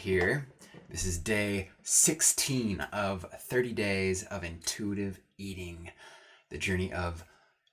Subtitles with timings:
[0.00, 0.48] here.
[0.88, 5.90] This is day 16 of 30 days of intuitive eating,
[6.48, 7.22] the journey of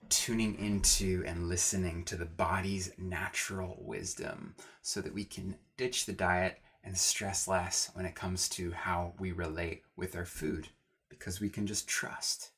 [0.09, 6.11] tuning into and listening to the body's natural wisdom so that we can ditch the
[6.11, 10.67] diet and stress less when it comes to how we relate with our food
[11.09, 12.51] because we can just trust.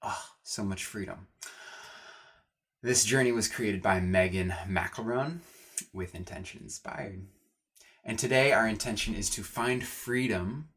[0.00, 1.26] Oh, so much freedom.
[2.84, 5.38] This journey was created by Megan McElroan
[5.92, 7.26] with Intention Inspired.
[8.08, 10.70] And today, our intention is to find freedom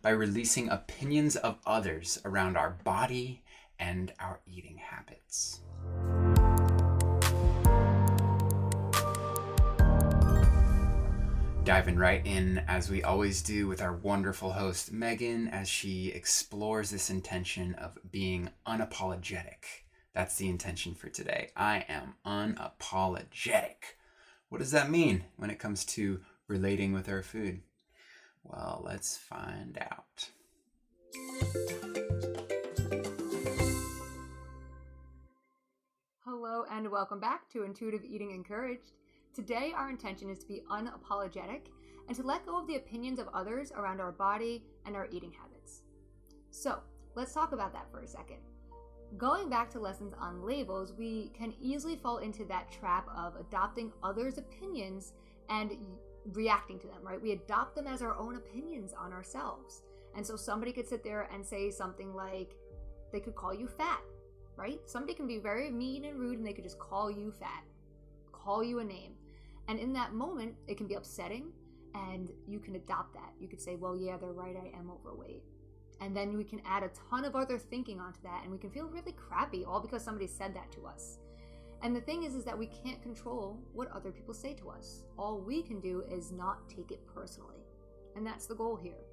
[0.00, 3.42] by releasing opinions of others around our body
[3.80, 5.58] and our eating habits.
[11.64, 16.90] Diving right in, as we always do, with our wonderful host, Megan, as she explores
[16.90, 19.64] this intention of being unapologetic.
[20.14, 21.50] That's the intention for today.
[21.56, 23.96] I am unapologetic.
[24.48, 26.20] What does that mean when it comes to
[26.52, 27.62] relating with our food?
[28.44, 30.28] Well, let's find out.
[36.26, 38.92] Hello, and welcome back to Intuitive Eating Encouraged.
[39.34, 41.68] Today, our intention is to be unapologetic
[42.06, 45.32] and to let go of the opinions of others around our body and our eating
[45.32, 45.80] habits.
[46.50, 46.80] So,
[47.14, 48.40] let's talk about that for a second.
[49.16, 53.90] Going back to lessons on labels, we can easily fall into that trap of adopting
[54.02, 55.14] others' opinions
[55.48, 55.72] and
[56.32, 57.20] reacting to them, right?
[57.20, 59.82] We adopt them as our own opinions on ourselves.
[60.14, 62.56] And so somebody could sit there and say something like,
[63.12, 64.00] they could call you fat,
[64.56, 64.80] right?
[64.86, 67.64] Somebody can be very mean and rude and they could just call you fat,
[68.32, 69.12] call you a name.
[69.68, 71.52] And in that moment, it can be upsetting
[71.94, 73.32] and you can adopt that.
[73.38, 75.42] You could say, well, yeah, they're right, I am overweight.
[76.00, 78.70] And then we can add a ton of other thinking onto that and we can
[78.70, 81.18] feel really crappy all because somebody said that to us.
[81.82, 85.02] And the thing is is that we can't control what other people say to us.
[85.18, 87.64] All we can do is not take it personally.
[88.14, 89.04] And that's the goal here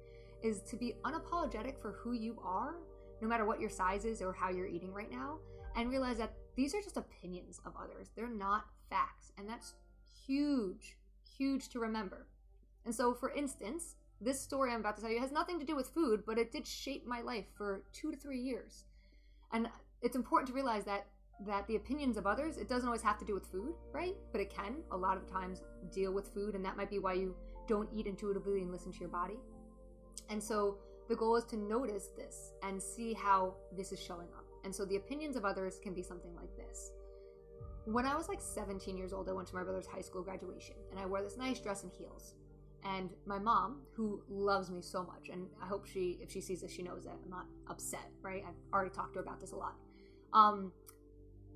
[0.42, 2.76] is to be unapologetic for who you are,
[3.20, 5.38] no matter what your size is or how you're eating right now,
[5.76, 8.08] and realize that these are just opinions of others.
[8.16, 9.32] They're not facts.
[9.38, 9.74] And that's
[10.26, 10.96] huge,
[11.36, 12.26] huge to remember.
[12.86, 15.76] And so, for instance, this story I'm about to tell you has nothing to do
[15.76, 18.84] with food, but it did shape my life for two to three years.
[19.52, 19.68] And
[20.02, 21.06] it's important to realize that
[21.46, 24.14] that the opinions of others, it doesn't always have to do with food, right?
[24.32, 25.62] But it can a lot of times
[25.92, 27.34] deal with food, and that might be why you
[27.66, 29.38] don't eat intuitively and listen to your body.
[30.28, 34.44] And so the goal is to notice this and see how this is showing up.
[34.64, 36.92] And so the opinions of others can be something like this.
[37.86, 40.76] When I was like 17 years old, I went to my brother's high school graduation
[40.90, 42.34] and I wore this nice dress and heels.
[42.84, 46.62] And my mom, who loves me so much, and I hope she, if she sees
[46.62, 48.42] this, she knows that I'm not upset, right?
[48.46, 49.74] I've already talked to her about this a lot.
[50.32, 50.72] Um,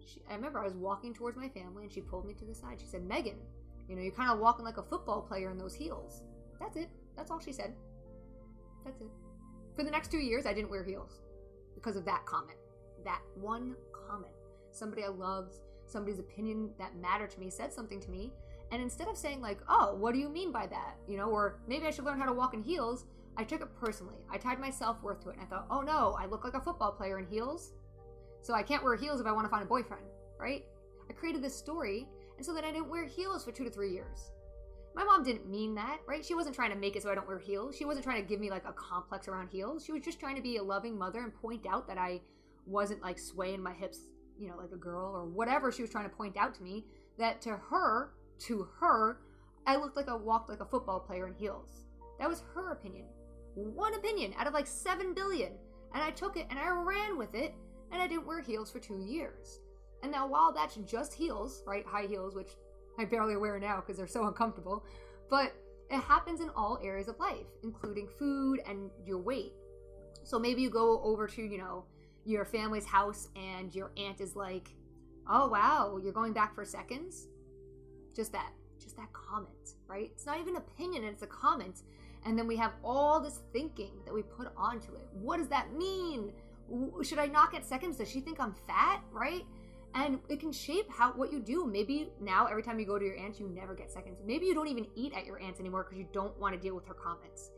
[0.07, 2.55] she, I remember I was walking towards my family and she pulled me to the
[2.55, 2.81] side.
[2.81, 3.37] She said, Megan,
[3.89, 6.23] you know, you're kind of walking like a football player in those heels.
[6.61, 6.89] That's it.
[7.17, 7.75] That's all she said.
[8.85, 9.11] That's it.
[9.77, 11.21] For the next two years, I didn't wear heels
[11.75, 12.59] because of that comment.
[13.05, 13.75] That one
[14.09, 14.33] comment.
[14.71, 15.57] Somebody I loved,
[15.87, 18.33] somebody's opinion that mattered to me said something to me.
[18.73, 20.97] And instead of saying, like, oh, what do you mean by that?
[21.07, 23.05] You know, or maybe I should learn how to walk in heels,
[23.37, 24.17] I took it personally.
[24.31, 25.35] I tied my self worth to it.
[25.35, 27.73] And I thought, oh no, I look like a football player in heels.
[28.45, 30.05] So I can't wear heels if I want to find a boyfriend,
[30.39, 30.67] right?
[31.09, 32.07] I created this story,
[32.37, 34.33] and so that I didn't wear heels for two to three years.
[34.95, 36.23] My mom didn't mean that, right?
[36.23, 37.75] She wasn't trying to make it so I don't wear heels.
[37.75, 39.83] She wasn't trying to give me like a complex around heels.
[39.83, 42.21] She was just trying to be a loving mother and point out that I
[42.67, 43.99] wasn't like swaying my hips,
[44.39, 46.85] you know, like a girl or whatever she was trying to point out to me.
[47.19, 49.21] That to her, to her,
[49.67, 51.87] I looked like I walked like a football player in heels.
[52.19, 53.07] That was her opinion.
[53.55, 55.53] One opinion out of like 7 billion.
[55.95, 57.55] And I took it and I ran with it
[57.95, 59.61] and I didn't wear heels for two years.
[60.03, 61.87] And now, while that's just heels, right?
[61.87, 62.51] High heels, which
[62.99, 64.85] I barely wear now because they're so uncomfortable,
[65.31, 65.55] but
[65.91, 69.53] it happens in all areas of life, including food and your weight.
[70.25, 71.85] So maybe you go over to, you know,
[72.25, 74.75] your family's house and your aunt is like,
[75.29, 77.29] oh, wow, you're going back for seconds?
[78.15, 78.53] Just that,
[78.83, 80.11] just that comment, right?
[80.13, 81.83] It's not even an opinion, it's a comment.
[82.27, 85.07] And then we have all this thinking that we put onto it.
[85.13, 86.33] What does that mean?
[87.03, 87.99] Should I not get seconds?
[87.99, 89.45] Does she think I'm fat, right?
[89.95, 91.67] and it can shape how what you do.
[91.67, 94.19] Maybe now every time you go to your aunt you never get seconds.
[94.25, 96.75] Maybe you don't even eat at your aunt's anymore because you don't want to deal
[96.75, 97.51] with her comments.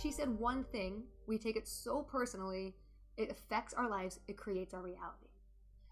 [0.00, 1.02] She said one thing.
[1.26, 2.74] We take it so personally.
[3.16, 4.20] It affects our lives.
[4.28, 5.28] It creates our reality.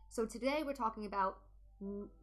[0.08, 1.38] So today we're talking about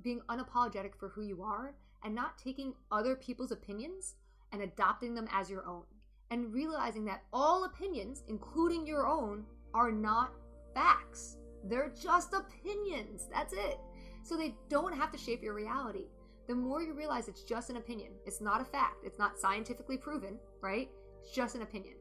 [0.02, 4.16] being unapologetic for who you are and not taking other people's opinions
[4.52, 5.84] and adopting them as your own
[6.30, 9.46] and realizing that all opinions including your own
[9.78, 10.34] are not
[10.74, 11.38] facts
[11.70, 13.28] they're just opinions.
[13.32, 13.80] That's it.
[14.24, 16.06] So they don't have to shape your reality.
[16.48, 19.98] The more you realize it's just an opinion, it's not a fact, it's not scientifically
[19.98, 20.90] proven, right?
[21.22, 21.96] It's just an opinion.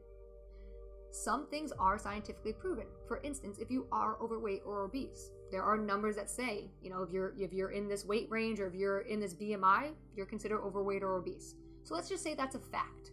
[1.11, 2.85] Some things are scientifically proven.
[3.07, 7.01] For instance, if you are overweight or obese, there are numbers that say, you know,
[7.01, 10.25] if you're if you're in this weight range or if you're in this BMI, you're
[10.25, 11.55] considered overweight or obese.
[11.83, 13.11] So let's just say that's a fact.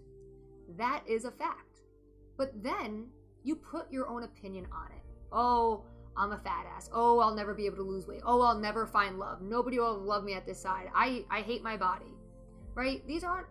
[0.76, 1.82] That is a fact.
[2.36, 3.06] But then
[3.44, 5.02] you put your own opinion on it.
[5.30, 5.84] Oh,
[6.16, 6.88] I'm a fat ass.
[6.92, 8.22] Oh, I'll never be able to lose weight.
[8.24, 9.42] Oh, I'll never find love.
[9.42, 10.90] Nobody will love me at this side.
[10.94, 12.12] I, I hate my body.
[12.74, 13.06] Right?
[13.06, 13.46] These aren't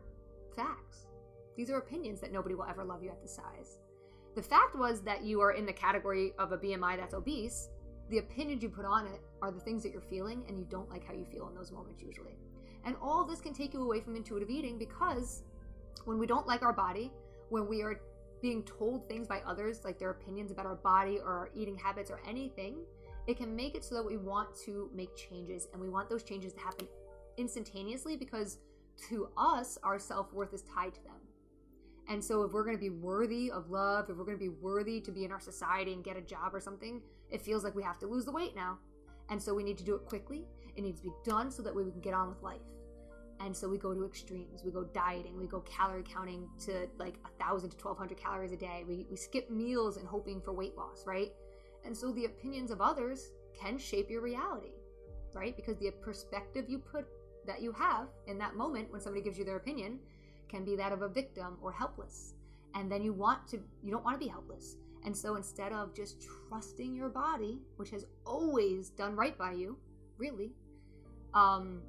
[0.55, 1.07] facts.
[1.55, 3.77] These are opinions that nobody will ever love you at this size.
[4.35, 7.69] The fact was that you are in the category of a BMI that's obese.
[8.09, 10.89] The opinions you put on it are the things that you're feeling, and you don't
[10.89, 12.37] like how you feel in those moments usually.
[12.85, 15.43] And all this can take you away from intuitive eating because
[16.05, 17.11] when we don't like our body,
[17.49, 18.01] when we are
[18.43, 22.11] being told things by others, like their opinions about our body or our eating habits
[22.11, 22.75] or anything,
[23.25, 26.23] it can make it so that we want to make changes and we want those
[26.23, 26.85] changes to happen
[27.37, 28.57] instantaneously because
[29.09, 31.13] to us, our self worth is tied to them.
[32.09, 34.49] And so, if we're going to be worthy of love, if we're going to be
[34.49, 37.01] worthy to be in our society and get a job or something,
[37.31, 38.77] it feels like we have to lose the weight now.
[39.29, 40.45] And so, we need to do it quickly.
[40.75, 42.61] It needs to be done so that way we can get on with life.
[43.43, 44.63] And so we go to extremes.
[44.63, 45.37] We go dieting.
[45.37, 48.85] We go calorie counting to like a thousand to twelve hundred calories a day.
[48.87, 51.33] We we skip meals and hoping for weight loss, right?
[51.85, 54.71] And so the opinions of others can shape your reality,
[55.33, 55.55] right?
[55.55, 57.05] Because the perspective you put
[57.45, 59.99] that you have in that moment when somebody gives you their opinion
[60.47, 62.35] can be that of a victim or helpless.
[62.75, 64.77] And then you want to you don't want to be helpless.
[65.05, 69.77] And so instead of just trusting your body, which has always done right by you,
[70.17, 70.53] really,
[71.33, 71.81] um,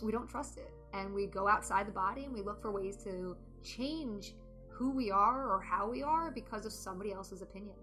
[0.00, 2.96] we don't trust it and we go outside the body and we look for ways
[3.04, 4.34] to change
[4.68, 7.76] who we are or how we are because of somebody else's opinion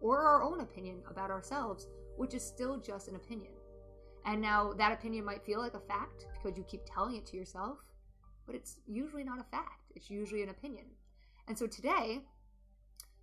[0.00, 3.52] or our own opinion about ourselves, which is still just an opinion.
[4.24, 7.36] And now that opinion might feel like a fact because you keep telling it to
[7.36, 7.78] yourself,
[8.46, 9.92] but it's usually not a fact.
[9.94, 10.86] It's usually an opinion.
[11.48, 12.20] And so today,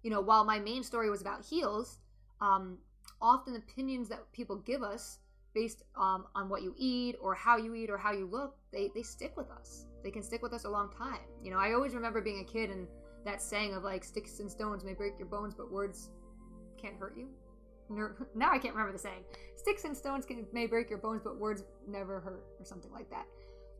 [0.03, 2.00] you know, while my main story was about heels,
[2.41, 2.77] um,
[3.21, 5.19] often opinions that people give us
[5.57, 8.92] based um, on what you eat or how you eat or how you look, they,
[8.94, 9.88] they stick with us.
[10.04, 11.25] They can stick with us a long time.
[11.44, 12.88] You know, I always remember being a kid and
[13.25, 16.12] that saying of like, sticks and stones may break your bones, but words
[16.80, 17.30] can't hurt you.
[18.36, 19.24] Now I can't remember the saying.
[19.56, 23.10] Sticks and stones can may break your bones, but words never hurt, or something like
[23.10, 23.25] that.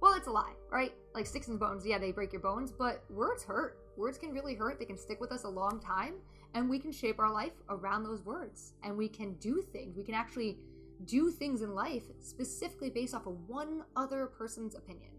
[0.01, 0.94] Well, it's a lie, right?
[1.13, 3.77] Like sticks and bones, yeah, they break your bones, but words hurt.
[3.97, 4.80] Words can really hurt.
[4.80, 6.13] They can stick with us a long time,
[6.53, 8.73] and we can shape our life around those words.
[8.83, 9.97] And we can do things.
[9.97, 10.59] We can actually
[11.05, 15.11] do things in life specifically based off of one other person's opinion.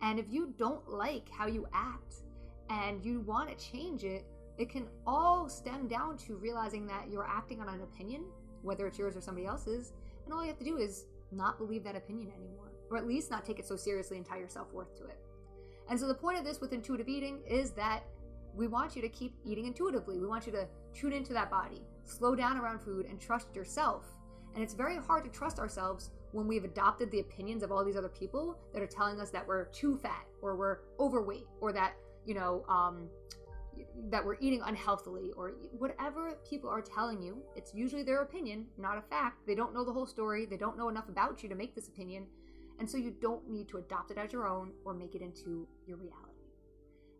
[0.00, 2.16] And if you don't like how you act
[2.68, 4.24] and you want to change it,
[4.58, 8.24] it can all stem down to realizing that you're acting on an opinion,
[8.62, 9.92] whether it's yours or somebody else's,
[10.24, 13.30] and all you have to do is not believe that opinion anymore, or at least
[13.30, 15.18] not take it so seriously and tie your self worth to it.
[15.88, 18.04] And so, the point of this with intuitive eating is that
[18.54, 20.18] we want you to keep eating intuitively.
[20.18, 24.04] We want you to tune into that body, slow down around food, and trust yourself
[24.54, 27.96] and it's very hard to trust ourselves when we've adopted the opinions of all these
[27.96, 31.94] other people that are telling us that we're too fat or we're overweight or that,
[32.26, 33.08] you know, um,
[34.10, 37.42] that we're eating unhealthily or whatever people are telling you.
[37.56, 39.46] It's usually their opinion, not a fact.
[39.46, 40.46] They don't know the whole story.
[40.46, 42.26] They don't know enough about you to make this opinion.
[42.78, 45.68] And so you don't need to adopt it as your own or make it into
[45.86, 46.32] your reality.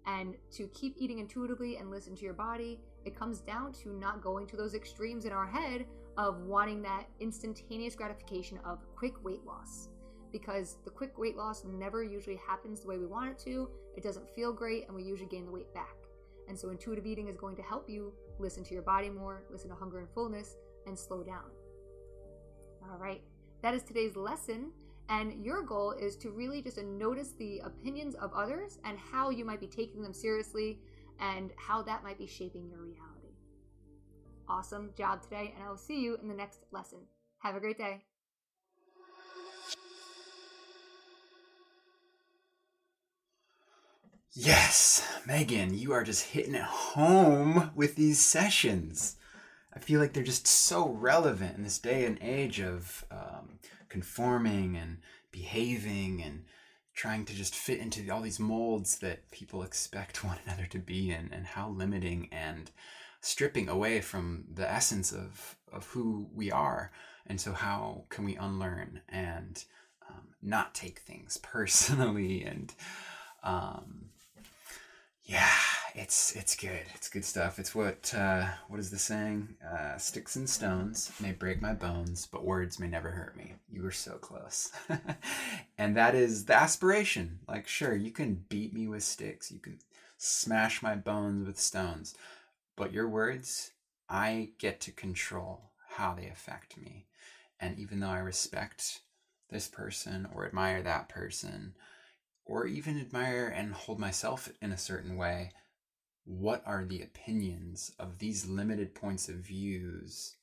[0.07, 4.21] And to keep eating intuitively and listen to your body, it comes down to not
[4.21, 9.45] going to those extremes in our head of wanting that instantaneous gratification of quick weight
[9.45, 9.89] loss
[10.33, 13.69] because the quick weight loss never usually happens the way we want it to.
[13.97, 15.95] It doesn't feel great, and we usually gain the weight back.
[16.49, 19.69] And so, intuitive eating is going to help you listen to your body more, listen
[19.69, 21.51] to hunger and fullness, and slow down.
[22.91, 23.23] All right,
[23.63, 24.73] that is today's lesson.
[25.09, 29.45] And your goal is to really just notice the opinions of others and how you
[29.45, 30.79] might be taking them seriously
[31.21, 33.22] and how that might be shaping your reality
[34.49, 36.99] awesome job today, and I will see you in the next lesson.
[37.39, 38.03] Have a great day.
[44.35, 49.17] Yes, Megan, you are just hitting it home with these sessions.
[49.75, 53.59] I feel like they're just so relevant in this day and age of um,
[53.91, 54.99] conforming and
[55.33, 56.45] behaving and
[56.95, 61.11] trying to just fit into all these molds that people expect one another to be
[61.11, 62.71] in, and how limiting and
[63.23, 66.93] stripping away from the essence of of who we are.
[67.27, 69.65] And so how can we unlearn and
[70.11, 72.75] um, not take things personally and
[73.43, 74.11] um,
[75.25, 75.49] yeah
[75.95, 76.83] it's it's good.
[76.95, 77.59] It's good stuff.
[77.59, 79.57] It's what uh, what is the saying?
[79.63, 83.55] Uh, sticks and stones may break my bones but words may never hurt me.
[83.71, 84.73] You were so close.
[85.79, 87.41] And that is the aspiration.
[87.49, 89.51] Like sure you can beat me with sticks.
[89.51, 89.79] You can
[90.17, 92.15] smash my bones with stones.
[92.77, 93.73] But your words,
[94.09, 97.07] I get to control how they affect me.
[97.61, 99.01] And even though I respect
[99.51, 101.75] this person or admire that person,
[102.45, 105.53] or even admire and hold myself in a certain way,
[106.25, 110.37] what are the opinions of these limited points of views?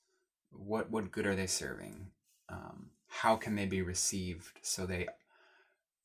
[0.52, 2.12] What what good are they serving?
[2.50, 5.08] Um, how can they be received so they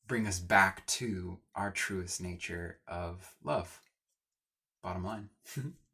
[0.07, 3.81] bring us back to our truest nature of love?
[4.83, 5.29] Bottom line.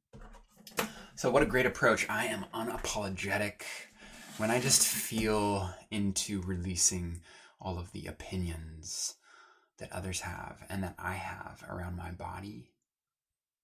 [1.15, 2.08] so what a great approach!
[2.10, 3.63] I am unapologetic
[4.38, 7.22] when I just feel into releasing
[7.60, 9.15] all of the opinions
[9.77, 12.72] that others have and that I have around my body.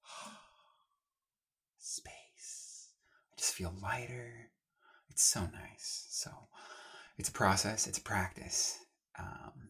[1.79, 2.89] Space.
[3.31, 4.51] I just feel lighter.
[5.09, 6.07] It's so nice.
[6.09, 6.29] So
[7.17, 8.77] it's a process, it's a practice.
[9.17, 9.69] Um,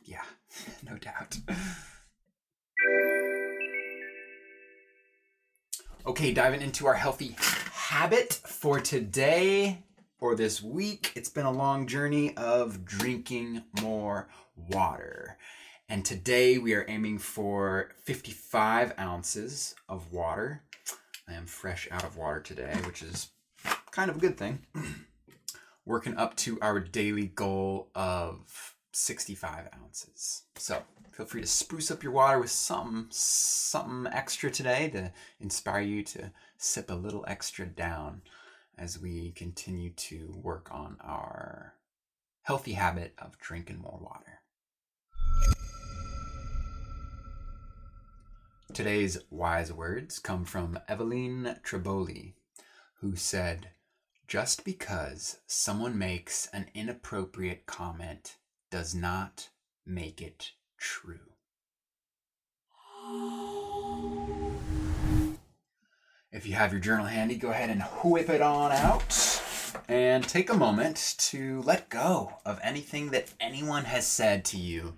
[0.00, 0.24] yeah,
[0.88, 1.36] no doubt.
[6.12, 7.34] Okay, diving into our healthy
[7.72, 9.78] habit for today
[10.20, 11.10] or this week.
[11.14, 15.38] It's been a long journey of drinking more water.
[15.88, 20.64] And today we are aiming for 55 ounces of water.
[21.26, 23.30] I am fresh out of water today, which is
[23.90, 24.66] kind of a good thing.
[25.86, 30.42] Working up to our daily goal of 65 ounces.
[30.56, 30.82] So
[31.22, 36.02] feel free to spruce up your water with some something extra today to inspire you
[36.02, 38.20] to sip a little extra down
[38.76, 41.74] as we continue to work on our
[42.42, 44.40] healthy habit of drinking more water.
[48.72, 52.32] Today's wise words come from Evelyn Tribole,
[53.00, 53.68] who said,
[54.26, 58.38] Just because someone makes an inappropriate comment
[58.72, 59.50] does not
[59.86, 60.50] make it
[60.82, 61.20] true.
[66.32, 69.40] If you have your journal handy, go ahead and whip it on out
[69.88, 74.94] and take a moment to let go of anything that anyone has said to you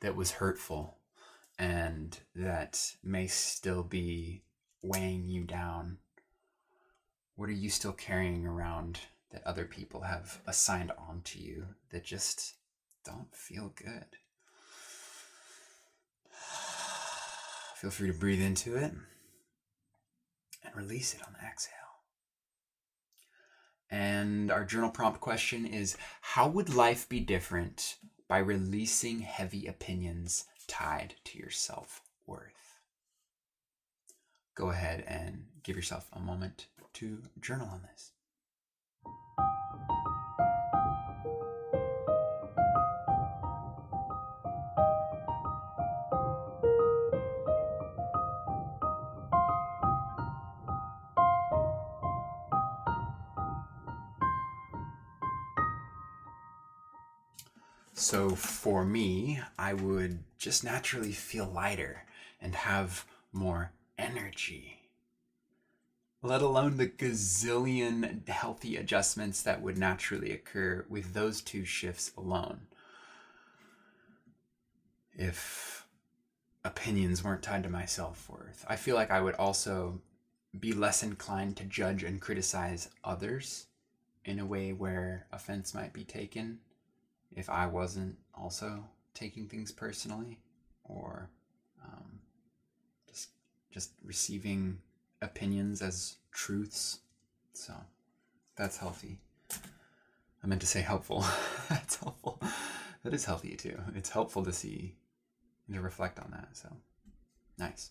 [0.00, 0.96] that was hurtful
[1.56, 4.42] and that may still be
[4.82, 5.98] weighing you down.
[7.36, 8.98] What are you still carrying around
[9.30, 12.54] that other people have assigned onto you that just
[13.04, 14.16] don't feel good?
[17.78, 18.92] Feel free to breathe into it
[20.64, 21.74] and release it on the exhale.
[23.88, 27.94] And our journal prompt question is How would life be different
[28.26, 32.80] by releasing heavy opinions tied to your self worth?
[34.56, 38.10] Go ahead and give yourself a moment to journal on this.
[57.98, 62.04] So for me, I would just naturally feel lighter
[62.40, 64.88] and have more energy.
[66.22, 72.68] Let alone the gazillion healthy adjustments that would naturally occur with those two shifts alone.
[75.12, 75.84] If
[76.64, 80.00] opinions weren't tied to my self worth, I feel like I would also
[80.58, 83.66] be less inclined to judge and criticize others
[84.24, 86.60] in a way where offense might be taken
[87.34, 90.38] if I wasn't also taking things personally
[90.84, 91.28] or
[91.84, 92.20] um,
[93.08, 93.30] just
[93.72, 94.78] just receiving
[95.22, 97.00] opinions as truths.
[97.52, 97.74] So
[98.56, 99.18] that's healthy.
[100.42, 101.24] I meant to say helpful.
[101.68, 102.40] that's helpful.
[103.04, 103.78] That is healthy too.
[103.94, 104.96] It's helpful to see
[105.66, 106.56] and to reflect on that.
[106.56, 106.68] So
[107.58, 107.90] nice.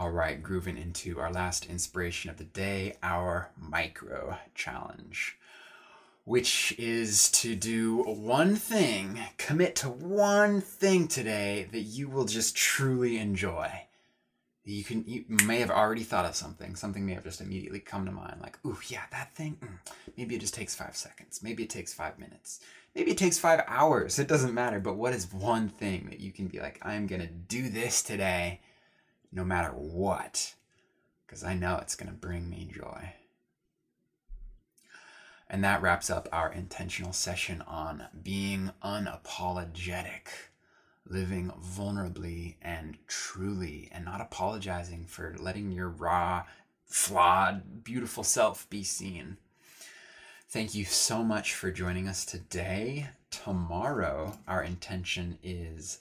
[0.00, 5.36] All right, grooving into our last inspiration of the day, our micro challenge,
[6.24, 12.56] which is to do one thing, commit to one thing today that you will just
[12.56, 13.70] truly enjoy.
[14.64, 16.76] You can you may have already thought of something.
[16.76, 19.58] Something may have just immediately come to mind, like, "Ooh, yeah, that thing.
[19.60, 21.42] Mm, maybe it just takes five seconds.
[21.42, 22.60] Maybe it takes five minutes.
[22.94, 24.18] Maybe it takes five hours.
[24.18, 24.80] It doesn't matter.
[24.80, 28.60] But what is one thing that you can be like, I'm gonna do this today?"
[29.32, 30.54] No matter what,
[31.26, 33.14] because I know it's going to bring me joy.
[35.48, 40.28] And that wraps up our intentional session on being unapologetic,
[41.06, 46.44] living vulnerably and truly, and not apologizing for letting your raw,
[46.86, 49.38] flawed, beautiful self be seen.
[50.48, 53.10] Thank you so much for joining us today.
[53.30, 56.00] Tomorrow, our intention is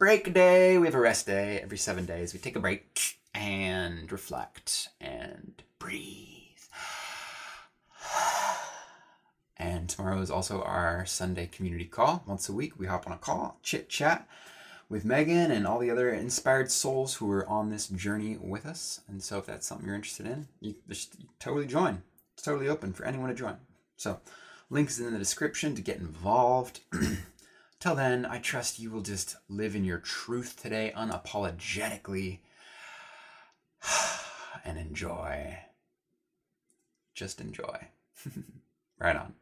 [0.00, 0.78] break day.
[0.78, 2.32] We have a rest day every seven days.
[2.32, 6.38] We take a break and reflect and breathe.
[9.58, 12.24] And tomorrow is also our Sunday community call.
[12.26, 14.26] Once a week, we hop on a call, chit chat
[14.88, 19.02] with Megan and all the other inspired souls who are on this journey with us.
[19.06, 22.02] And so, if that's something you're interested in, you just totally join.
[22.32, 23.58] It's totally open for anyone to join.
[23.98, 24.20] So,
[24.70, 26.80] links in the description to get involved.
[27.80, 32.40] Till then, I trust you will just live in your truth today unapologetically
[34.64, 35.58] and enjoy.
[37.14, 37.88] Just enjoy.
[38.98, 39.34] right on.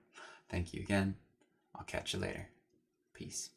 [0.48, 1.16] Thank you again.
[1.74, 2.48] I'll catch you later.
[3.12, 3.50] Peace.